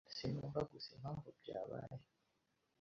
[0.15, 1.95] Sinumva gusa impamvu byabaye.